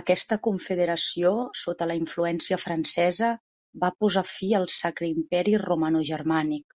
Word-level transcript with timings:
Aquesta 0.00 0.36
confederació, 0.46 1.32
sota 1.60 1.88
la 1.90 1.96
influència 2.00 2.58
francesa, 2.64 3.30
va 3.86 3.90
posar 4.04 4.24
fi 4.34 4.52
al 4.60 4.68
Sacre 4.76 5.10
Imperi 5.16 5.56
Romanogermànic. 5.64 6.78